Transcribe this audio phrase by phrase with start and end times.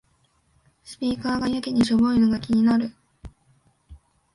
[0.83, 2.91] スピーカーがやけにしょぼいのが気になる